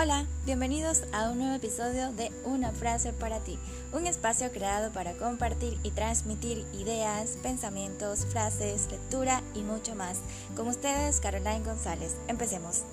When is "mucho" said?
9.62-9.96